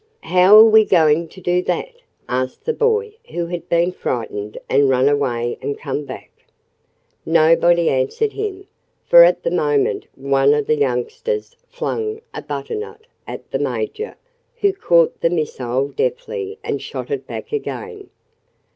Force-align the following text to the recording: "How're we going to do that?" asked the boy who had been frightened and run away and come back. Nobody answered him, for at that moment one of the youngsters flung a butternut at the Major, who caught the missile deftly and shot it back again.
"How're 0.23 0.63
we 0.65 0.83
going 0.83 1.27
to 1.27 1.39
do 1.39 1.61
that?" 1.61 1.93
asked 2.27 2.65
the 2.65 2.73
boy 2.73 3.13
who 3.29 3.45
had 3.45 3.69
been 3.69 3.91
frightened 3.91 4.57
and 4.67 4.89
run 4.89 5.07
away 5.07 5.59
and 5.61 5.77
come 5.77 6.05
back. 6.05 6.31
Nobody 7.23 7.87
answered 7.87 8.33
him, 8.33 8.65
for 9.05 9.23
at 9.23 9.43
that 9.43 9.53
moment 9.53 10.07
one 10.15 10.55
of 10.55 10.65
the 10.65 10.75
youngsters 10.75 11.55
flung 11.69 12.19
a 12.33 12.41
butternut 12.41 13.05
at 13.27 13.51
the 13.51 13.59
Major, 13.59 14.15
who 14.55 14.73
caught 14.73 15.21
the 15.21 15.29
missile 15.29 15.89
deftly 15.89 16.57
and 16.63 16.81
shot 16.81 17.11
it 17.11 17.27
back 17.27 17.51
again. 17.51 18.09